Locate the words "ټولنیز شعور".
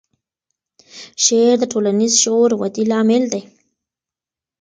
1.71-2.51